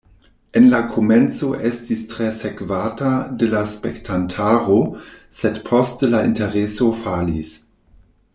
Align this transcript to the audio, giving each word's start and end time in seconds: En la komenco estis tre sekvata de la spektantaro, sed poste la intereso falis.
En 0.59 0.63
la 0.69 0.77
komenco 0.93 1.49
estis 1.69 2.01
tre 2.13 2.29
sekvata 2.39 3.11
de 3.43 3.51
la 3.51 3.61
spektantaro, 3.75 4.79
sed 5.43 5.61
poste 5.69 6.11
la 6.15 6.27
intereso 6.31 6.91
falis. 7.05 7.55